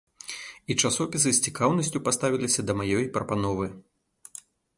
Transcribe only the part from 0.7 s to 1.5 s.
І часопісы з